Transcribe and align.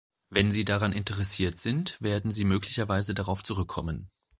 Wenn 0.31 0.49
sie 0.51 0.65
daran 0.65 0.93
interessiert 0.93 1.59
sind, 1.59 2.01
werden 2.01 2.31
sie 2.31 2.43
möglicherweise 2.43 3.13
darauf 3.13 3.43
zurückkommen. 3.43 4.09